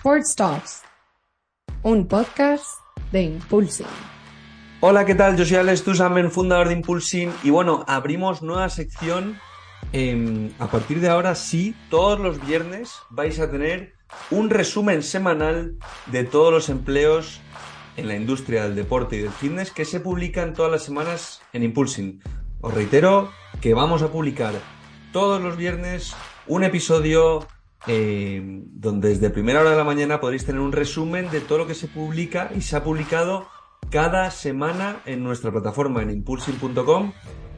Sports 0.00 0.34
Talks, 0.34 0.82
un 1.82 2.08
podcast 2.08 2.64
de 3.12 3.20
Impulsing. 3.20 3.84
Hola, 4.80 5.04
¿qué 5.04 5.14
tal? 5.14 5.36
Yo 5.36 5.44
soy 5.44 5.58
Alex 5.58 5.84
Tusamen, 5.84 6.30
fundador 6.30 6.68
de 6.68 6.72
Impulsing, 6.72 7.30
y 7.42 7.50
bueno, 7.50 7.84
abrimos 7.86 8.40
nueva 8.40 8.70
sección. 8.70 9.38
Em, 9.92 10.52
a 10.58 10.68
partir 10.68 11.02
de 11.02 11.10
ahora, 11.10 11.34
sí, 11.34 11.76
todos 11.90 12.18
los 12.18 12.40
viernes 12.46 12.94
vais 13.10 13.38
a 13.40 13.50
tener 13.50 13.92
un 14.30 14.48
resumen 14.48 15.02
semanal 15.02 15.76
de 16.06 16.24
todos 16.24 16.50
los 16.50 16.70
empleos 16.70 17.42
en 17.98 18.08
la 18.08 18.16
industria 18.16 18.62
del 18.62 18.76
deporte 18.76 19.16
y 19.16 19.18
del 19.18 19.32
fitness 19.32 19.70
que 19.70 19.84
se 19.84 20.00
publican 20.00 20.54
todas 20.54 20.72
las 20.72 20.82
semanas 20.82 21.42
en 21.52 21.62
Impulsing. 21.62 22.22
Os 22.62 22.72
reitero 22.72 23.30
que 23.60 23.74
vamos 23.74 24.00
a 24.00 24.08
publicar 24.08 24.54
todos 25.12 25.42
los 25.42 25.58
viernes 25.58 26.16
un 26.46 26.64
episodio 26.64 27.46
eh, 27.86 28.42
donde 28.44 29.08
desde 29.10 29.30
primera 29.30 29.60
hora 29.60 29.70
de 29.70 29.76
la 29.76 29.84
mañana 29.84 30.20
podréis 30.20 30.44
tener 30.44 30.60
un 30.60 30.72
resumen 30.72 31.30
de 31.30 31.40
todo 31.40 31.58
lo 31.58 31.66
que 31.66 31.74
se 31.74 31.88
publica 31.88 32.50
y 32.54 32.60
se 32.60 32.76
ha 32.76 32.84
publicado 32.84 33.48
cada 33.90 34.30
semana 34.30 35.00
en 35.06 35.22
nuestra 35.24 35.50
plataforma 35.50 36.02
en 36.02 36.10
impulsing.com. 36.10 37.12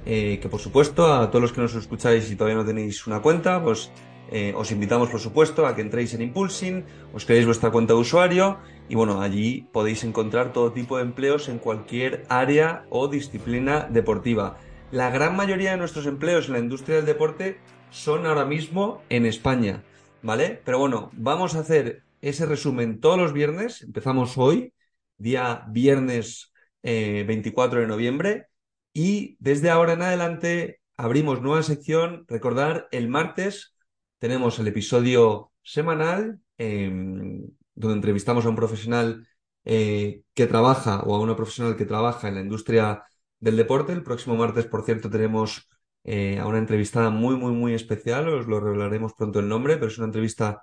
Eh, 0.04 0.40
que 0.42 0.48
por 0.48 0.58
supuesto 0.58 1.12
a 1.14 1.30
todos 1.30 1.42
los 1.42 1.52
que 1.52 1.60
nos 1.60 1.76
escucháis 1.76 2.28
y 2.28 2.34
todavía 2.34 2.56
no 2.56 2.64
tenéis 2.64 3.06
una 3.06 3.22
cuenta, 3.22 3.62
pues 3.62 3.92
eh, 4.32 4.54
os 4.56 4.72
invitamos 4.72 5.10
por 5.10 5.20
supuesto 5.20 5.66
a 5.66 5.76
que 5.76 5.82
entréis 5.82 6.14
en 6.14 6.22
Impulsing, 6.22 6.84
os 7.12 7.26
creéis 7.26 7.44
vuestra 7.44 7.70
cuenta 7.70 7.92
de 7.92 8.00
usuario 8.00 8.58
y 8.88 8.94
bueno, 8.94 9.20
allí 9.20 9.68
podéis 9.72 10.04
encontrar 10.04 10.52
todo 10.54 10.72
tipo 10.72 10.96
de 10.96 11.02
empleos 11.02 11.48
en 11.50 11.58
cualquier 11.58 12.24
área 12.30 12.86
o 12.88 13.08
disciplina 13.08 13.86
deportiva. 13.90 14.56
La 14.90 15.10
gran 15.10 15.36
mayoría 15.36 15.72
de 15.72 15.76
nuestros 15.76 16.06
empleos 16.06 16.46
en 16.46 16.54
la 16.54 16.60
industria 16.60 16.96
del 16.96 17.04
deporte 17.04 17.60
son 17.90 18.26
ahora 18.26 18.46
mismo 18.46 19.02
en 19.10 19.26
España. 19.26 19.84
¿Vale? 20.22 20.60
Pero 20.64 20.78
bueno, 20.78 21.10
vamos 21.14 21.54
a 21.54 21.60
hacer 21.60 22.04
ese 22.20 22.46
resumen 22.46 23.00
todos 23.00 23.18
los 23.18 23.32
viernes. 23.32 23.82
Empezamos 23.82 24.38
hoy, 24.38 24.72
día 25.16 25.64
viernes 25.68 26.52
24 26.82 27.78
eh, 27.78 27.82
de 27.82 27.88
noviembre. 27.88 28.46
Y 28.92 29.36
desde 29.40 29.70
ahora 29.70 29.94
en 29.94 30.02
adelante 30.02 30.80
abrimos 30.96 31.42
nueva 31.42 31.62
sección. 31.62 32.24
Recordar, 32.28 32.88
el 32.92 33.08
martes 33.08 33.74
tenemos 34.18 34.58
el 34.58 34.68
episodio 34.68 35.52
semanal 35.62 36.40
em, 36.58 37.48
donde 37.74 37.96
entrevistamos 37.96 38.44
a 38.44 38.48
un 38.48 38.56
profesional 38.56 39.26
eh, 39.64 40.22
que 40.34 40.46
trabaja 40.46 41.02
o 41.02 41.14
a 41.14 41.20
una 41.20 41.36
profesional 41.36 41.76
que 41.76 41.86
trabaja 41.86 42.28
en 42.28 42.34
la 42.36 42.40
industria 42.40 43.04
del 43.40 43.56
deporte. 43.56 43.92
El 43.92 44.02
próximo 44.02 44.36
martes, 44.36 44.66
por 44.66 44.84
cierto, 44.84 45.10
tenemos 45.10 45.68
eh, 46.04 46.38
a 46.38 46.46
una 46.46 46.58
entrevistada 46.58 47.10
muy, 47.10 47.36
muy, 47.36 47.52
muy 47.52 47.74
especial. 47.74 48.28
Os 48.28 48.46
lo 48.46 48.60
revelaremos 48.60 49.14
pronto 49.14 49.40
el 49.40 49.48
nombre, 49.48 49.76
pero 49.76 49.88
es 49.88 49.98
una 49.98 50.06
entrevista 50.06 50.62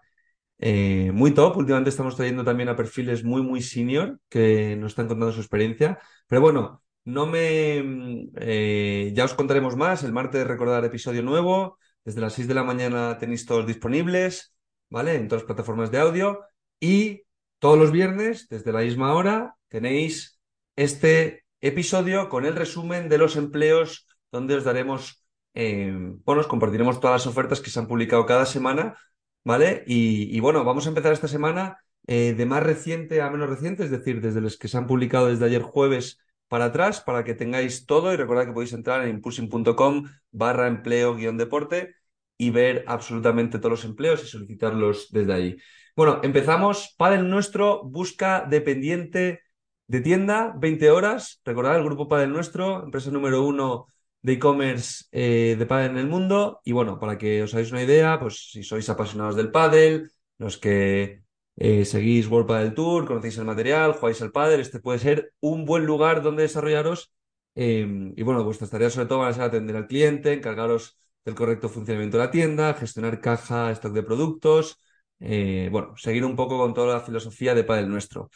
eh, 0.57 1.11
muy 1.13 1.31
top. 1.31 1.57
Últimamente 1.57 1.89
estamos 1.89 2.15
trayendo 2.15 2.43
también 2.43 2.69
a 2.69 2.75
perfiles 2.75 3.23
muy, 3.23 3.41
muy 3.41 3.61
senior 3.61 4.19
que 4.29 4.75
nos 4.75 4.91
están 4.91 5.07
contando 5.07 5.33
su 5.33 5.41
experiencia. 5.41 5.99
Pero 6.27 6.41
bueno, 6.41 6.83
no 7.05 7.25
me. 7.25 8.29
Eh, 8.35 9.11
ya 9.15 9.25
os 9.25 9.33
contaremos 9.33 9.75
más. 9.75 10.03
El 10.03 10.13
martes 10.13 10.45
recordar 10.47 10.83
episodio 10.85 11.23
nuevo. 11.23 11.77
Desde 12.03 12.21
las 12.21 12.33
6 12.33 12.47
de 12.47 12.53
la 12.53 12.63
mañana 12.63 13.17
tenéis 13.17 13.45
todos 13.45 13.67
disponibles, 13.67 14.53
¿vale? 14.89 15.15
En 15.15 15.27
todas 15.27 15.43
las 15.43 15.47
plataformas 15.47 15.91
de 15.91 15.99
audio. 15.99 16.41
Y 16.79 17.23
todos 17.59 17.77
los 17.77 17.91
viernes, 17.91 18.47
desde 18.49 18.71
la 18.71 18.81
misma 18.81 19.13
hora, 19.13 19.55
tenéis 19.67 20.39
este 20.75 21.45
episodio 21.61 22.29
con 22.29 22.45
el 22.45 22.55
resumen 22.55 23.09
de 23.09 23.17
los 23.17 23.35
empleos 23.35 24.07
donde 24.31 24.55
os 24.55 24.63
daremos 24.63 25.25
eh, 25.53 25.91
bueno, 26.25 26.41
os 26.41 26.47
compartiremos 26.47 26.99
todas 26.99 27.25
las 27.25 27.27
ofertas 27.27 27.61
que 27.61 27.69
se 27.69 27.79
han 27.79 27.87
publicado 27.87 28.25
cada 28.25 28.45
semana, 28.45 28.97
¿vale? 29.43 29.83
Y, 29.87 30.39
bueno, 30.39 30.63
vamos 30.63 30.85
a 30.85 30.89
empezar 30.89 31.13
esta 31.13 31.27
semana 31.27 31.77
eh, 32.07 32.33
de 32.33 32.45
más 32.45 32.63
reciente 32.63 33.21
a 33.21 33.29
menos 33.29 33.49
reciente, 33.49 33.83
es 33.83 33.91
decir, 33.91 34.21
desde 34.21 34.41
los 34.41 34.57
que 34.57 34.67
se 34.67 34.77
han 34.77 34.87
publicado 34.87 35.27
desde 35.27 35.45
ayer 35.45 35.61
jueves 35.61 36.19
para 36.47 36.65
atrás, 36.65 37.01
para 37.01 37.23
que 37.23 37.35
tengáis 37.35 37.85
todo 37.85 38.13
y 38.13 38.17
recordad 38.17 38.45
que 38.45 38.53
podéis 38.53 38.73
entrar 38.73 39.03
en 39.03 39.09
impulsing.com 39.09 40.05
barra 40.31 40.67
empleo 40.67 41.15
guion 41.15 41.37
deporte 41.37 41.95
y 42.37 42.49
ver 42.51 42.85
absolutamente 42.87 43.59
todos 43.59 43.71
los 43.71 43.85
empleos 43.85 44.23
y 44.23 44.27
solicitarlos 44.27 45.09
desde 45.11 45.33
ahí. 45.33 45.57
Bueno, 45.95 46.21
empezamos. 46.23 46.95
Padel 46.97 47.29
Nuestro 47.29 47.83
busca 47.83 48.45
dependiente 48.49 49.41
de 49.87 50.01
tienda, 50.01 50.53
20 50.57 50.89
horas. 50.91 51.41
Recordad 51.43 51.75
el 51.75 51.83
grupo 51.83 52.07
Padel 52.07 52.31
Nuestro, 52.31 52.83
empresa 52.83 53.11
número 53.11 53.43
uno 53.43 53.87
de 54.21 54.33
e-commerce 54.33 55.05
eh, 55.11 55.55
de 55.57 55.65
pádel 55.65 55.91
en 55.91 55.97
el 55.97 56.07
mundo. 56.07 56.61
Y 56.65 56.71
bueno, 56.73 56.99
para 56.99 57.17
que 57.17 57.43
os 57.43 57.53
hagáis 57.53 57.71
una 57.71 57.83
idea, 57.83 58.19
pues 58.19 58.49
si 58.51 58.63
sois 58.63 58.89
apasionados 58.89 59.35
del 59.35 59.51
pádel, 59.51 60.11
los 60.37 60.57
que 60.57 61.23
eh, 61.55 61.85
seguís 61.85 62.27
World 62.27 62.47
Padel 62.47 62.73
Tour, 62.73 63.05
conocéis 63.05 63.37
el 63.37 63.45
material, 63.45 63.93
jugáis 63.93 64.21
al 64.21 64.31
pádel, 64.31 64.61
este 64.61 64.79
puede 64.79 64.99
ser 64.99 65.33
un 65.41 65.65
buen 65.65 65.85
lugar 65.85 66.21
donde 66.21 66.43
desarrollaros. 66.43 67.11
Em, 67.55 68.13
y 68.15 68.23
bueno, 68.23 68.43
vuestras 68.43 68.69
tareas 68.69 68.93
sobre 68.93 69.07
todo 69.07 69.19
van 69.19 69.29
a 69.29 69.33
ser 69.33 69.43
atender 69.43 69.75
al 69.75 69.87
cliente, 69.87 70.33
encargaros 70.33 70.97
del 71.25 71.35
correcto 71.35 71.67
funcionamiento 71.69 72.17
de 72.17 72.23
la 72.25 72.31
tienda, 72.31 72.73
gestionar 72.73 73.19
caja, 73.21 73.71
stock 73.71 73.93
de 73.93 74.03
productos, 74.03 74.79
eh, 75.19 75.67
bueno, 75.71 75.95
seguir 75.97 76.23
un 76.25 76.35
poco 76.35 76.57
con 76.57 76.73
toda 76.73 76.95
la 76.95 77.01
filosofía 77.01 77.53
de 77.53 77.63
Padel 77.63 77.89
nuestro. 77.89 78.29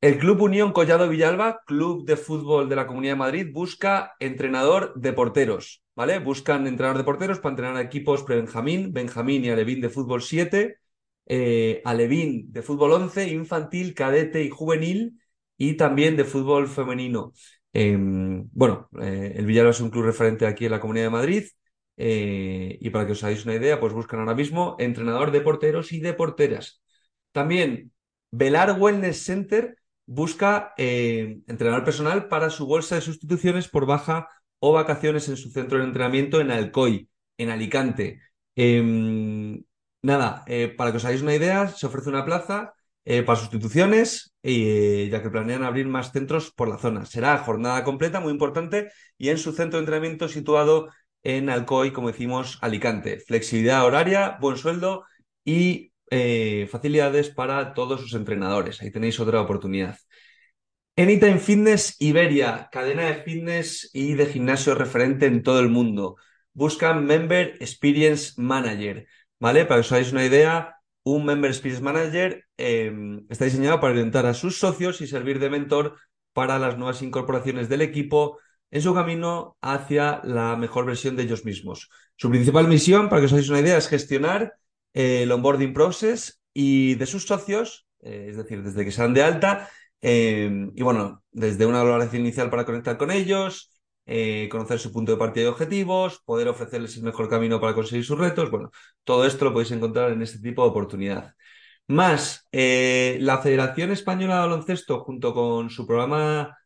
El 0.00 0.18
Club 0.18 0.40
Unión 0.40 0.72
Collado 0.72 1.08
Villalba, 1.10 1.60
club 1.66 2.06
de 2.06 2.16
fútbol 2.16 2.70
de 2.70 2.76
la 2.76 2.86
Comunidad 2.86 3.12
de 3.12 3.18
Madrid, 3.18 3.46
busca 3.52 4.14
entrenador 4.18 4.94
de 4.94 5.12
porteros, 5.12 5.82
¿vale? 5.94 6.18
Buscan 6.20 6.66
entrenador 6.66 6.96
de 6.96 7.04
porteros 7.04 7.38
para 7.38 7.52
entrenar 7.52 7.84
equipos 7.84 8.22
pre-Benjamín, 8.22 8.94
Benjamín 8.94 9.44
y 9.44 9.50
Alevín 9.50 9.82
de 9.82 9.90
fútbol 9.90 10.22
7, 10.22 10.78
eh, 11.26 11.82
Alevín 11.84 12.50
de 12.50 12.62
fútbol 12.62 12.92
11, 12.92 13.28
infantil, 13.28 13.92
cadete 13.92 14.42
y 14.42 14.48
juvenil, 14.48 15.20
y 15.58 15.74
también 15.74 16.16
de 16.16 16.24
fútbol 16.24 16.66
femenino. 16.68 17.34
Em, 17.74 18.48
bueno, 18.52 18.88
eh, 19.02 19.34
el 19.36 19.44
Villalba 19.44 19.70
es 19.70 19.80
un 19.80 19.90
club 19.90 20.04
referente 20.04 20.46
aquí 20.46 20.64
en 20.64 20.70
la 20.70 20.80
Comunidad 20.80 21.06
de 21.06 21.10
Madrid, 21.10 21.44
eh, 21.98 22.78
y 22.80 22.88
para 22.88 23.04
que 23.04 23.12
os 23.12 23.22
hagáis 23.22 23.44
una 23.44 23.54
idea, 23.54 23.78
pues 23.78 23.92
buscan 23.92 24.20
ahora 24.20 24.34
mismo 24.34 24.76
entrenador 24.78 25.30
de 25.30 25.42
porteros 25.42 25.92
y 25.92 26.00
de 26.00 26.14
porteras. 26.14 26.82
También 27.32 27.92
Velar 28.30 28.76
Wellness 28.80 29.24
Center 29.24 29.76
busca 30.10 30.74
eh, 30.76 31.38
entrenador 31.46 31.84
personal 31.84 32.26
para 32.26 32.50
su 32.50 32.66
bolsa 32.66 32.96
de 32.96 33.00
sustituciones 33.00 33.68
por 33.68 33.86
baja 33.86 34.28
o 34.58 34.72
vacaciones 34.72 35.28
en 35.28 35.36
su 35.36 35.52
centro 35.52 35.78
de 35.78 35.84
entrenamiento 35.84 36.40
en 36.40 36.50
Alcoy, 36.50 37.08
en 37.38 37.50
Alicante. 37.50 38.20
Em, 38.56 39.62
nada, 40.02 40.42
eh, 40.48 40.74
para 40.76 40.90
que 40.90 40.96
os 40.96 41.04
hagáis 41.04 41.22
una 41.22 41.34
idea, 41.36 41.68
se 41.68 41.86
ofrece 41.86 42.08
una 42.08 42.24
plaza 42.24 42.74
eh, 43.04 43.22
para 43.22 43.38
sustituciones, 43.38 44.34
ya 44.42 45.22
que 45.22 45.30
planean 45.30 45.62
abrir 45.62 45.86
más 45.86 46.10
centros 46.10 46.50
por 46.50 46.68
la 46.68 46.78
zona. 46.78 47.06
Será 47.06 47.38
jornada 47.38 47.84
completa, 47.84 48.18
muy 48.18 48.32
importante, 48.32 48.90
y 49.16 49.28
en 49.28 49.38
su 49.38 49.52
centro 49.52 49.78
de 49.78 49.84
entrenamiento 49.84 50.28
situado 50.28 50.88
en 51.22 51.50
Alcoy, 51.50 51.92
como 51.92 52.08
decimos, 52.08 52.58
Alicante. 52.62 53.20
Flexibilidad 53.20 53.84
horaria, 53.84 54.38
buen 54.40 54.56
sueldo 54.56 55.04
y 55.44 55.89
eh, 56.10 56.68
facilidades 56.70 57.30
para 57.30 57.72
todos 57.72 58.00
sus 58.00 58.14
entrenadores. 58.14 58.82
Ahí 58.82 58.90
tenéis 58.90 59.20
otra 59.20 59.40
oportunidad. 59.40 59.96
Anytime 60.96 61.38
Fitness 61.38 61.96
Iberia, 62.00 62.68
cadena 62.70 63.04
de 63.04 63.22
fitness 63.22 63.90
y 63.94 64.14
de 64.14 64.26
gimnasio 64.26 64.74
referente 64.74 65.26
en 65.26 65.42
todo 65.42 65.60
el 65.60 65.68
mundo. 65.68 66.16
Buscan 66.52 67.06
Member 67.06 67.56
Experience 67.60 68.32
Manager, 68.36 69.06
¿vale? 69.38 69.64
Para 69.64 69.80
que 69.80 69.86
os 69.86 69.92
hagáis 69.92 70.12
una 70.12 70.26
idea, 70.26 70.76
un 71.04 71.24
Member 71.24 71.50
Experience 71.50 71.82
Manager 71.82 72.44
em, 72.58 73.24
está 73.30 73.46
diseñado 73.46 73.80
para 73.80 73.92
orientar 73.92 74.26
a 74.26 74.34
sus 74.34 74.58
socios 74.58 75.00
y 75.00 75.06
servir 75.06 75.38
de 75.38 75.48
mentor 75.48 75.96
para 76.32 76.58
las 76.58 76.76
nuevas 76.76 77.02
incorporaciones 77.02 77.68
del 77.68 77.82
equipo 77.82 78.38
en 78.70 78.82
su 78.82 78.94
camino 78.94 79.56
hacia 79.62 80.20
la 80.24 80.56
mejor 80.56 80.86
versión 80.86 81.16
de 81.16 81.22
ellos 81.22 81.44
mismos. 81.44 81.88
Su 82.16 82.30
principal 82.30 82.68
misión, 82.68 83.08
para 83.08 83.20
que 83.20 83.26
os 83.26 83.32
hagáis 83.32 83.48
una 83.48 83.60
idea, 83.60 83.78
es 83.78 83.88
gestionar 83.88 84.54
el 84.92 85.30
onboarding 85.32 85.72
process 85.72 86.40
y 86.52 86.94
de 86.94 87.06
sus 87.06 87.26
socios, 87.26 87.86
eh, 88.02 88.26
es 88.30 88.36
decir, 88.36 88.62
desde 88.62 88.84
que 88.84 88.92
sean 88.92 89.14
de 89.14 89.22
alta, 89.22 89.68
em, 90.00 90.72
y 90.74 90.82
bueno, 90.82 91.22
desde 91.30 91.66
una 91.66 91.82
valoración 91.82 92.22
inicial 92.22 92.50
para 92.50 92.64
conectar 92.64 92.96
con 92.96 93.10
ellos, 93.10 93.72
eh, 94.06 94.48
conocer 94.50 94.78
su 94.78 94.92
punto 94.92 95.12
de 95.12 95.18
partida 95.18 95.44
y 95.44 95.48
objetivos, 95.48 96.20
poder 96.24 96.48
ofrecerles 96.48 96.96
el 96.96 97.04
mejor 97.04 97.28
camino 97.28 97.60
para 97.60 97.74
conseguir 97.74 98.04
sus 98.04 98.18
retos, 98.18 98.50
bueno, 98.50 98.70
todo 99.04 99.24
esto 99.26 99.44
lo 99.44 99.52
podéis 99.52 99.70
encontrar 99.72 100.12
en 100.12 100.22
este 100.22 100.40
tipo 100.40 100.62
de 100.62 100.70
oportunidad. 100.70 101.34
Más, 101.86 102.46
eh, 102.52 103.18
la 103.20 103.38
Federación 103.38 103.90
Española 103.90 104.36
de 104.36 104.40
Baloncesto, 104.40 105.00
junto 105.04 105.34
con 105.34 105.70
su 105.70 105.86
programa 105.86 106.56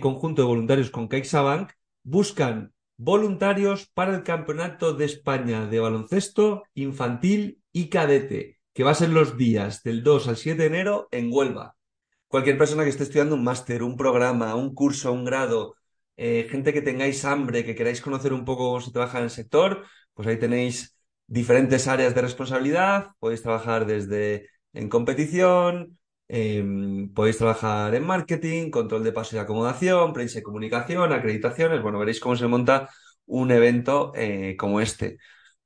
conjunto 0.00 0.42
de 0.42 0.48
voluntarios 0.48 0.90
con 0.90 1.06
CaixaBank, 1.06 1.72
buscan 2.02 2.72
voluntarios 3.02 3.86
para 3.94 4.14
el 4.14 4.22
Campeonato 4.22 4.92
de 4.92 5.06
España 5.06 5.66
de 5.66 5.80
baloncesto 5.80 6.64
infantil 6.74 7.62
y 7.72 7.88
cadete, 7.88 8.60
que 8.74 8.84
va 8.84 8.90
a 8.90 8.94
ser 8.94 9.08
los 9.08 9.38
días 9.38 9.82
del 9.82 10.02
2 10.02 10.28
al 10.28 10.36
7 10.36 10.60
de 10.60 10.66
enero 10.66 11.08
en 11.10 11.30
Huelva. 11.32 11.76
Cualquier 12.28 12.58
persona 12.58 12.84
que 12.84 12.90
esté 12.90 13.04
estudiando 13.04 13.36
un 13.36 13.42
máster, 13.42 13.82
un 13.82 13.96
programa, 13.96 14.54
un 14.54 14.74
curso, 14.74 15.14
un 15.14 15.24
grado, 15.24 15.76
eh, 16.18 16.46
gente 16.50 16.74
que 16.74 16.82
tengáis 16.82 17.24
hambre, 17.24 17.64
que 17.64 17.74
queráis 17.74 18.02
conocer 18.02 18.34
un 18.34 18.44
poco 18.44 18.68
cómo 18.68 18.82
se 18.82 18.92
trabaja 18.92 19.16
en 19.16 19.24
el 19.24 19.30
sector, 19.30 19.86
pues 20.12 20.28
ahí 20.28 20.38
tenéis 20.38 20.94
diferentes 21.26 21.88
áreas 21.88 22.14
de 22.14 22.20
responsabilidad. 22.20 23.12
Podéis 23.18 23.40
trabajar 23.40 23.86
desde 23.86 24.50
en 24.74 24.90
competición, 24.90 25.98
em, 26.32 27.12
podéis 27.12 27.38
trabajar 27.38 27.94
en 27.94 28.04
marketing, 28.06 28.70
control 28.70 29.02
de 29.04 29.12
paso 29.12 29.36
y 29.36 29.38
acomodación, 29.38 30.12
prensa 30.12 30.38
y 30.38 30.42
comunicación, 30.42 31.12
acreditaciones. 31.12 31.82
Bueno, 31.82 31.98
veréis 31.98 32.20
cómo 32.20 32.36
se 32.36 32.46
monta 32.46 32.88
un 33.26 33.50
evento 33.50 34.12
eh, 34.14 34.56
como 34.58 34.80
este. 34.80 35.18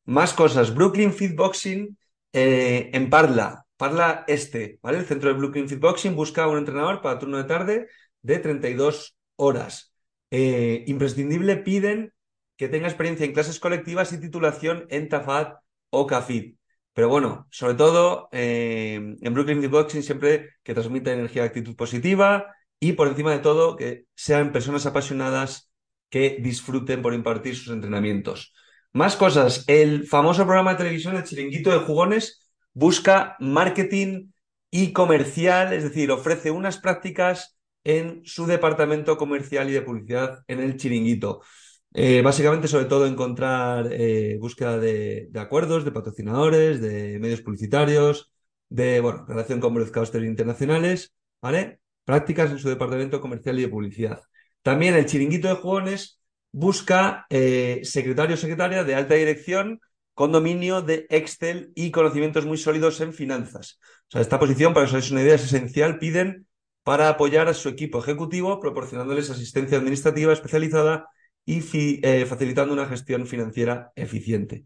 Más 0.04 0.32
cosas. 0.34 0.74
Brooklyn 0.74 1.12
Fitboxing 1.12 1.98
eh, 2.32 2.90
en 2.92 3.10
Parla, 3.10 3.64
Parla 3.76 4.24
Este, 4.26 4.78
¿vale? 4.82 4.98
El 4.98 5.06
centro 5.06 5.30
de 5.30 5.38
Brooklyn 5.38 5.68
Fitboxing 5.68 6.16
busca 6.16 6.48
un 6.48 6.58
entrenador 6.58 7.00
para 7.02 7.18
turno 7.18 7.38
de 7.38 7.44
tarde 7.44 7.88
de 8.22 8.38
32 8.38 9.16
horas. 9.36 9.94
Eh, 10.30 10.84
imprescindible 10.86 11.56
piden 11.56 12.12
que 12.56 12.68
tenga 12.68 12.88
experiencia 12.88 13.26
en 13.26 13.32
clases 13.32 13.60
colectivas 13.60 14.12
y 14.12 14.20
titulación 14.20 14.86
en 14.90 15.08
TAFAT 15.08 15.58
o 15.90 16.06
CAFIT. 16.06 16.56
Pero 16.94 17.08
bueno, 17.08 17.46
sobre 17.50 17.74
todo 17.74 18.28
eh, 18.32 18.94
en 18.94 19.34
Brooklyn 19.34 19.60
Fitboxing 19.60 20.02
siempre 20.02 20.50
que 20.62 20.74
transmita 20.74 21.12
energía 21.12 21.42
y 21.42 21.46
actitud 21.46 21.76
positiva 21.76 22.54
y 22.78 22.92
por 22.92 23.08
encima 23.08 23.32
de 23.32 23.40
todo 23.40 23.76
que 23.76 24.06
sean 24.14 24.52
personas 24.52 24.86
apasionadas 24.86 25.70
que 26.08 26.38
disfruten 26.40 27.02
por 27.02 27.12
impartir 27.12 27.56
sus 27.56 27.72
entrenamientos. 27.72 28.54
Más 28.92 29.16
cosas. 29.16 29.64
El 29.66 30.06
famoso 30.06 30.44
programa 30.44 30.72
de 30.72 30.78
televisión 30.78 31.16
El 31.16 31.24
Chiringuito 31.24 31.72
de 31.72 31.84
Jugones 31.84 32.48
busca 32.72 33.36
marketing 33.40 34.30
y 34.70 34.92
comercial, 34.92 35.72
es 35.72 35.82
decir, 35.82 36.12
ofrece 36.12 36.52
unas 36.52 36.78
prácticas 36.78 37.58
en 37.82 38.22
su 38.24 38.46
departamento 38.46 39.16
comercial 39.16 39.68
y 39.68 39.72
de 39.72 39.82
publicidad 39.82 40.44
en 40.46 40.60
el 40.60 40.76
Chiringuito. 40.76 41.42
Eh, 41.96 42.22
básicamente, 42.22 42.66
sobre 42.66 42.86
todo, 42.86 43.06
encontrar 43.06 43.88
eh, 43.92 44.36
búsqueda 44.40 44.78
de, 44.78 45.30
acuerdos, 45.36 45.84
de 45.84 45.92
patrocinadores, 45.92 46.80
de 46.80 47.20
medios 47.20 47.40
publicitarios, 47.40 48.32
de 48.68 49.00
bueno, 49.00 49.24
relación 49.28 49.60
con 49.60 49.74
broadcasters 49.74 50.24
internacionales, 50.26 51.14
¿vale? 51.40 51.78
Prácticas 52.04 52.50
en 52.50 52.58
su 52.58 52.68
departamento 52.68 53.20
comercial 53.20 53.58
y 53.60 53.62
de 53.62 53.68
publicidad. 53.68 54.22
También 54.62 54.94
el 54.96 55.06
chiringuito 55.06 55.46
de 55.46 55.54
jugones 55.54 56.18
busca 56.50 57.26
eh, 57.30 57.80
secretario 57.84 58.34
o 58.34 58.38
secretaria 58.38 58.82
de 58.82 58.96
alta 58.96 59.14
dirección 59.14 59.80
con 60.14 60.32
dominio 60.32 60.82
de 60.82 61.06
Excel 61.10 61.70
y 61.76 61.92
conocimientos 61.92 62.44
muy 62.44 62.58
sólidos 62.58 63.00
en 63.02 63.12
finanzas. 63.12 63.78
O 64.08 64.12
sea, 64.12 64.20
esta 64.20 64.40
posición, 64.40 64.74
para 64.74 64.86
que 64.86 64.88
os 64.88 64.94
hagáis 64.94 65.10
una 65.12 65.22
idea, 65.22 65.36
es 65.36 65.44
esencial. 65.44 65.98
Piden 66.00 66.46
para 66.82 67.08
apoyar 67.08 67.48
a 67.48 67.54
su 67.54 67.68
equipo 67.68 68.00
ejecutivo, 68.00 68.58
proporcionándoles 68.60 69.30
asistencia 69.30 69.78
administrativa 69.78 70.32
especializada 70.32 71.08
y 71.44 71.60
eh, 72.02 72.26
facilitando 72.26 72.72
una 72.72 72.86
gestión 72.86 73.26
financiera 73.26 73.92
eficiente. 73.96 74.64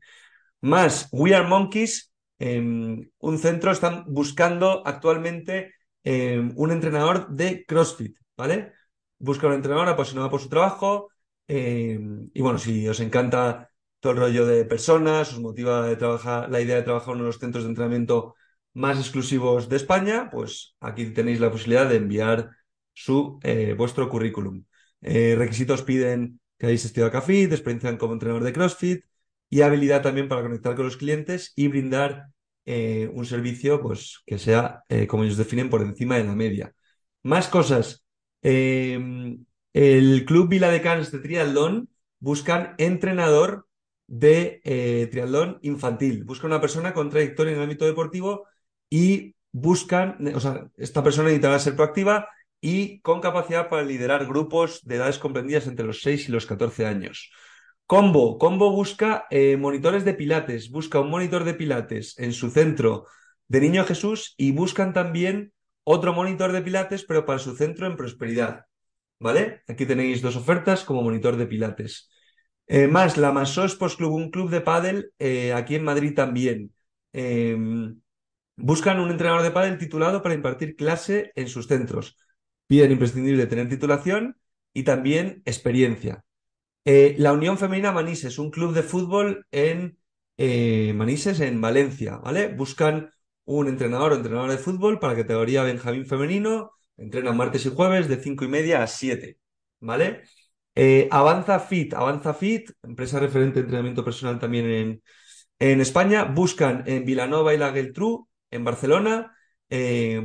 Más, 0.61 1.09
We 1.13 1.35
Are 1.35 1.47
Monkeys, 1.47 2.13
em, 2.39 3.11
un 3.19 3.39
centro, 3.39 3.73
están 3.73 4.05
buscando 4.09 4.83
actualmente 4.87 5.75
em, 6.05 6.53
un 6.57 6.71
entrenador 6.73 7.29
de 7.29 7.65
CrossFit, 7.67 8.17
¿vale? 8.37 8.73
Busca 9.19 9.47
un 9.49 9.55
entrenador 9.55 9.89
apasionado 9.89 10.31
por 10.31 10.41
su 10.41 10.49
trabajo 10.49 11.11
em, 11.47 12.31
y 12.35 12.41
bueno, 12.43 12.59
si 12.59 12.87
os 12.89 13.01
encanta 13.01 13.71
todo 14.01 14.13
el 14.13 14.19
rollo 14.19 14.47
de 14.47 14.65
personas, 14.65 15.33
os 15.33 15.41
motiva 15.41 15.87
de 15.87 15.97
trabajar, 15.97 16.51
la 16.51 16.61
idea 16.61 16.77
de 16.77 16.83
trabajar 16.83 17.11
en 17.11 17.15
uno 17.17 17.25
de 17.25 17.29
los 17.29 17.39
centros 17.39 17.65
de 17.65 17.71
entrenamiento 17.71 18.35
más 18.75 18.99
exclusivos 18.99 19.69
de 19.69 19.77
España, 19.77 20.31
pues 20.31 20.77
aquí 20.81 21.07
tenéis 21.13 21.41
la 21.41 21.51
posibilidad 21.51 21.89
de 21.89 21.97
enviar 21.97 22.51
su, 22.95 23.39
eh, 23.43 23.75
vuestro 23.77 24.09
currículum. 24.09 24.65
Eh, 25.01 25.35
requisitos 25.37 25.83
piden 25.83 26.41
que 26.59 26.67
hayáis 26.67 26.85
estudiado 26.85 27.13
CAFIT, 27.13 27.53
experiencia 27.53 27.97
como 27.99 28.15
entrenador 28.15 28.45
de 28.45 28.53
CrossFit 28.53 29.05
y 29.51 29.63
habilidad 29.63 30.03
también 30.03 30.29
para 30.29 30.43
conectar 30.43 30.75
con 30.75 30.85
los 30.85 30.97
clientes 30.97 31.53
y 31.57 31.69
brindar 31.69 32.29
eh, 32.67 33.11
un 33.15 33.25
servicio 33.25 33.81
pues, 33.81 34.23
que 34.27 34.39
sea, 34.39 34.85
eh, 34.89 35.07
como 35.07 35.25
ellos 35.25 35.39
definen, 35.39 35.71
por 35.71 35.81
encima 35.83 36.17
de 36.17 36.25
la 36.25 36.35
media. 36.35 36.75
Más 37.23 37.49
cosas. 37.49 38.05
Em, 38.43 39.45
el 39.73 40.25
Club 40.27 40.49
Vila 40.49 40.71
de 40.71 40.83
Cans 40.83 41.11
de 41.11 41.19
Triatlón 41.21 41.89
buscan 42.21 42.75
entrenador 42.79 43.67
de 44.07 44.61
eh, 44.65 45.09
triatlón 45.11 45.59
infantil. 45.63 46.25
Buscan 46.25 46.51
una 46.51 46.61
persona 46.61 46.93
con 46.95 47.11
trayectoria 47.11 47.53
en 47.53 47.59
el 47.59 47.65
ámbito 47.65 47.87
deportivo 47.87 48.47
y 48.91 49.35
buscan, 49.53 50.17
o 50.35 50.41
sea, 50.41 50.69
esta 50.77 51.03
persona 51.03 51.29
necesitará 51.29 51.59
ser 51.59 51.77
proactiva 51.77 52.29
y 52.61 53.01
con 53.01 53.21
capacidad 53.21 53.69
para 53.69 53.83
liderar 53.83 54.27
grupos 54.27 54.85
de 54.85 54.97
edades 54.97 55.19
comprendidas 55.19 55.67
entre 55.67 55.87
los 55.87 56.03
6 56.03 56.29
y 56.29 56.33
los 56.33 56.47
14 56.47 56.87
años. 56.87 57.31
Combo, 57.87 58.39
Combo 58.39 58.71
busca 58.71 59.27
eh, 59.31 59.57
monitores 59.57 60.05
de 60.05 60.15
pilates, 60.15 60.71
busca 60.71 61.01
un 61.01 61.11
monitor 61.11 61.45
de 61.45 61.55
pilates 61.55 62.19
en 62.19 62.33
su 62.33 62.51
centro 62.51 63.07
de 63.47 63.61
Niño 63.61 63.85
Jesús 63.85 64.35
y 64.37 64.53
buscan 64.53 64.93
también 64.93 65.53
otro 65.85 66.13
monitor 66.13 66.53
de 66.53 66.61
pilates, 66.61 67.05
pero 67.05 67.25
para 67.25 67.39
su 67.39 67.57
centro 67.57 67.87
en 67.87 67.97
prosperidad. 67.97 68.67
¿Vale? 69.21 69.63
Aquí 69.67 69.87
tenéis 69.87 70.23
dos 70.23 70.37
ofertas 70.37 70.85
como 70.85 71.03
monitor 71.03 71.37
de 71.37 71.47
pilates. 71.47 72.11
Eh, 72.67 72.87
más, 72.87 73.17
la 73.17 73.33
Maso 73.33 73.65
Sports 73.65 73.97
Club, 73.97 74.13
un 74.13 74.31
club 74.31 74.51
de 74.51 74.61
pádel 74.61 75.13
eh, 75.19 75.53
aquí 75.55 75.75
en 75.75 75.85
Madrid 75.85 76.15
también. 76.15 76.73
Em, 77.13 77.99
buscan 78.57 79.01
un 79.01 79.11
entrenador 79.11 79.43
de 79.43 79.51
pádel 79.51 79.79
titulado 79.79 80.23
para 80.23 80.35
impartir 80.35 80.77
clase 80.77 81.33
en 81.35 81.49
sus 81.49 81.67
centros 81.67 82.17
piden 82.69 82.93
imprescindible 82.93 83.49
tener 83.49 83.69
titulación 83.69 84.37
y 84.73 84.85
también 84.85 85.43
experiencia. 85.45 86.25
Eh, 86.85 87.17
la 87.19 87.33
Unión 87.33 87.59
Femenina 87.59 87.93
Manises, 87.93 88.39
un 88.39 88.51
club 88.51 88.75
de 88.75 88.83
fútbol 88.83 89.47
en 89.51 89.99
eh, 90.37 90.93
Manises, 90.95 91.41
en 91.41 91.61
Valencia, 91.61 92.19
¿vale? 92.19 92.49
Buscan 92.49 93.11
un 93.45 93.69
entrenador 93.69 94.13
o 94.13 94.17
entrenadora 94.17 94.53
de 94.53 94.59
fútbol 94.59 94.99
para 95.01 95.17
categoría 95.17 95.63
Benjamín 95.63 96.07
femenino, 96.07 96.73
entrenan 96.97 97.37
martes 97.37 97.67
y 97.67 97.71
jueves 97.71 98.09
de 98.09 98.17
5 98.23 98.45
y 98.45 98.49
media 98.49 98.83
a 98.83 98.87
7, 98.87 99.39
¿vale? 99.81 100.23
Eh, 100.75 101.09
Avanza 101.11 101.59
Fit, 101.61 101.95
Avanza 101.95 102.35
Fit, 102.35 102.71
empresa 102.83 103.19
referente 103.19 103.57
de 103.57 103.61
entrenamiento 103.63 104.05
personal 104.05 104.39
también 104.39 104.67
en, 104.67 105.03
en 105.59 105.81
España, 105.81 106.25
buscan 106.25 106.85
en 106.87 107.05
Vilanova 107.05 107.55
y 107.55 107.59
la 107.59 107.73
Geltrú, 107.73 108.29
en 108.51 108.65
Barcelona, 108.65 109.35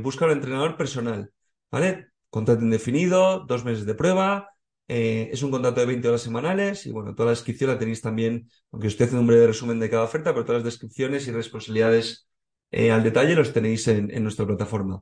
buscan 0.00 0.30
un 0.30 0.36
entrenador 0.36 0.76
personal, 0.76 1.30
¿vale? 1.70 2.13
Contrato 2.34 2.64
indefinido, 2.64 3.44
dos 3.46 3.64
meses 3.64 3.86
de 3.86 3.94
prueba, 3.94 4.50
eh, 4.88 5.30
es 5.32 5.44
un 5.44 5.52
contrato 5.52 5.78
de 5.78 5.86
20 5.86 6.08
horas 6.08 6.22
semanales 6.22 6.84
y 6.84 6.90
bueno, 6.90 7.14
toda 7.14 7.26
la 7.26 7.30
descripción 7.30 7.70
la 7.70 7.78
tenéis 7.78 8.00
también, 8.02 8.50
aunque 8.72 8.88
estoy 8.88 9.04
haciendo 9.04 9.20
un 9.20 9.28
breve 9.28 9.46
resumen 9.46 9.78
de 9.78 9.88
cada 9.88 10.02
oferta, 10.02 10.32
pero 10.32 10.44
todas 10.44 10.64
las 10.64 10.72
descripciones 10.72 11.28
y 11.28 11.30
responsabilidades 11.30 12.28
eh, 12.72 12.90
al 12.90 13.04
detalle 13.04 13.36
los 13.36 13.52
tenéis 13.52 13.86
en, 13.86 14.08
nuestra 14.24 14.46
plataforma. 14.46 15.00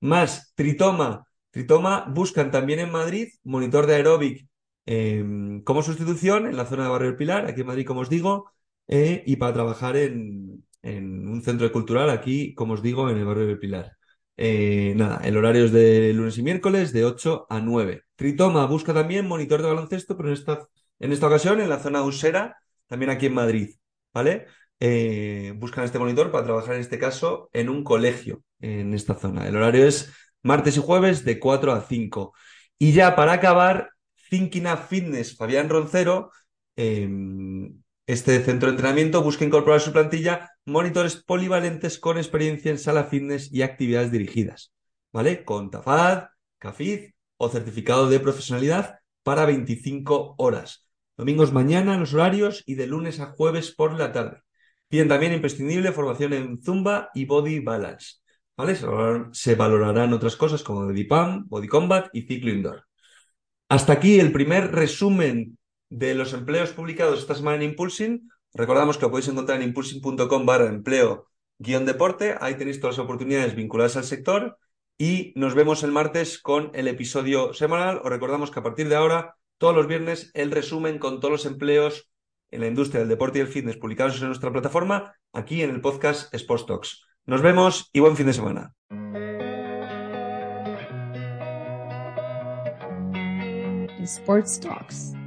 Más, 0.00 0.54
Tritoma. 0.54 1.26
Tritoma 1.50 2.06
buscan 2.08 2.50
también 2.50 2.78
en 2.80 2.90
Madrid 2.90 3.28
monitor 3.44 3.84
de 3.86 3.96
aeróbic 3.96 4.48
em, 4.86 5.62
como 5.64 5.82
sustitución 5.82 6.46
en 6.46 6.56
la 6.56 6.64
zona 6.64 6.84
de 6.84 6.90
Barrio 6.90 7.08
del 7.08 7.18
Pilar, 7.18 7.44
aquí 7.46 7.60
en 7.60 7.66
Madrid, 7.66 7.86
como 7.86 8.00
os 8.00 8.08
digo, 8.08 8.52
eh, 8.88 9.22
y 9.26 9.36
para 9.36 9.52
trabajar 9.52 9.96
en, 9.98 10.64
en 10.80 11.28
un 11.28 11.42
centro 11.42 11.70
cultural 11.72 12.08
aquí, 12.08 12.54
como 12.54 12.72
os 12.72 12.82
digo, 12.82 13.10
en 13.10 13.18
el 13.18 13.26
Barrio 13.26 13.46
del 13.48 13.58
Pilar. 13.58 13.99
Eh, 14.36 14.94
nada, 14.96 15.20
el 15.24 15.36
horario 15.36 15.64
es 15.66 15.72
de 15.72 16.12
lunes 16.14 16.38
y 16.38 16.42
miércoles 16.42 16.92
de 16.92 17.04
8 17.04 17.46
a 17.50 17.60
9. 17.60 18.04
Tritoma 18.16 18.66
busca 18.66 18.94
también 18.94 19.28
monitor 19.28 19.60
de 19.62 19.68
baloncesto, 19.68 20.16
pero 20.16 20.28
en 20.30 20.34
esta, 20.34 20.66
en 20.98 21.12
esta 21.12 21.26
ocasión 21.26 21.60
en 21.60 21.68
la 21.68 21.78
zona 21.78 22.02
usera, 22.02 22.56
también 22.86 23.10
aquí 23.10 23.26
en 23.26 23.34
Madrid, 23.34 23.70
¿vale? 24.14 24.46
Eh, 24.80 25.52
buscan 25.56 25.84
este 25.84 25.98
monitor 25.98 26.30
para 26.30 26.44
trabajar 26.44 26.74
en 26.74 26.80
este 26.80 26.98
caso 26.98 27.50
en 27.52 27.68
un 27.68 27.84
colegio 27.84 28.42
en 28.60 28.94
esta 28.94 29.14
zona. 29.14 29.46
El 29.46 29.56
horario 29.56 29.86
es 29.86 30.10
martes 30.42 30.76
y 30.76 30.80
jueves 30.80 31.24
de 31.24 31.38
4 31.38 31.72
a 31.72 31.82
5. 31.82 32.32
Y 32.78 32.92
ya 32.92 33.14
para 33.14 33.32
acabar, 33.32 33.90
Thinking 34.30 34.66
Up 34.66 34.86
Fitness, 34.88 35.36
Fabián 35.36 35.68
Roncero, 35.68 36.30
em, 36.76 37.82
este 38.12 38.40
centro 38.42 38.66
de 38.66 38.72
entrenamiento 38.72 39.22
busca 39.22 39.44
incorporar 39.44 39.76
a 39.76 39.84
su 39.84 39.92
plantilla 39.92 40.50
monitores 40.64 41.14
polivalentes 41.14 42.00
con 42.00 42.16
experiencia 42.16 42.72
en 42.72 42.78
sala 42.78 43.04
fitness 43.04 43.52
y 43.52 43.62
actividades 43.62 44.10
dirigidas, 44.10 44.72
¿vale? 45.12 45.44
Con 45.44 45.70
TAFAD, 45.70 46.24
CAFID 46.58 47.10
o 47.36 47.48
certificado 47.48 48.08
de 48.10 48.18
profesionalidad 48.18 48.98
para 49.22 49.46
25 49.46 50.34
horas. 50.38 50.88
Domingos 51.16 51.52
mañana 51.52 51.94
en 51.94 52.00
los 52.00 52.12
horarios 52.12 52.64
y 52.66 52.74
de 52.74 52.88
lunes 52.88 53.20
a 53.20 53.26
jueves 53.26 53.72
por 53.72 53.96
la 53.96 54.10
tarde. 54.10 54.42
Piden 54.88 55.06
también 55.06 55.32
imprescindible 55.32 55.92
formación 55.92 56.32
en 56.32 56.60
Zumba 56.60 57.10
y 57.14 57.26
Body 57.26 57.60
Balance. 57.60 58.16
¿Vale? 58.56 58.76
Se 59.30 59.54
valorarán 59.54 60.12
otras 60.12 60.34
cosas 60.34 60.64
como 60.64 60.84
Body 60.84 61.04
Pump, 61.04 61.46
Body 61.48 61.68
Combat 61.68 62.08
y 62.12 62.22
ciclo 62.22 62.50
indoor. 62.50 62.86
Hasta 63.68 63.92
aquí 63.92 64.18
el 64.18 64.32
primer 64.32 64.72
resumen 64.72 65.59
de 65.90 66.14
los 66.14 66.32
empleos 66.32 66.70
publicados 66.70 67.20
esta 67.20 67.34
semana 67.34 67.56
en 67.56 67.70
Impulsing. 67.70 68.30
Recordamos 68.54 68.96
que 68.96 69.02
lo 69.02 69.10
podéis 69.10 69.28
encontrar 69.28 69.60
en 69.60 69.68
impulsing.com 69.68 70.46
barra 70.46 70.66
empleo 70.66 71.28
guion 71.58 71.84
deporte. 71.84 72.36
Ahí 72.40 72.54
tenéis 72.54 72.80
todas 72.80 72.96
las 72.96 73.04
oportunidades 73.04 73.54
vinculadas 73.54 73.96
al 73.96 74.04
sector. 74.04 74.58
Y 74.98 75.32
nos 75.36 75.54
vemos 75.54 75.82
el 75.82 75.92
martes 75.92 76.38
con 76.38 76.70
el 76.74 76.88
episodio 76.88 77.52
semanal. 77.54 78.00
Os 78.02 78.10
recordamos 78.10 78.50
que 78.50 78.60
a 78.60 78.62
partir 78.62 78.88
de 78.88 78.96
ahora, 78.96 79.36
todos 79.58 79.74
los 79.74 79.86
viernes, 79.86 80.30
el 80.34 80.50
resumen 80.50 80.98
con 80.98 81.20
todos 81.20 81.32
los 81.32 81.46
empleos 81.46 82.10
en 82.50 82.60
la 82.60 82.66
industria 82.66 83.00
del 83.00 83.08
deporte 83.08 83.38
y 83.38 83.42
el 83.42 83.48
fitness 83.48 83.76
publicados 83.76 84.20
en 84.20 84.26
nuestra 84.26 84.52
plataforma, 84.52 85.14
aquí 85.32 85.62
en 85.62 85.70
el 85.70 85.80
podcast 85.80 86.34
Sports 86.34 86.66
Talks. 86.66 87.06
Nos 87.26 87.42
vemos 87.42 87.88
y 87.92 88.00
buen 88.00 88.16
fin 88.16 88.26
de 88.26 88.32
semana. 88.32 88.74
Sports 94.02 94.58
Talks. 94.60 95.19